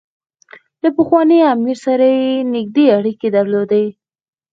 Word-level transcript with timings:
له 0.83 0.89
پخواني 0.97 1.39
امیر 1.53 1.77
سره 1.85 2.05
یې 2.15 2.31
نېږدې 2.53 2.85
اړیکې 2.97 3.27
درلودې. 3.37 3.85